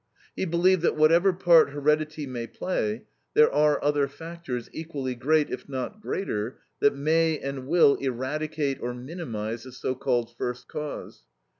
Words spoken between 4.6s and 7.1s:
equally great, if not greater, that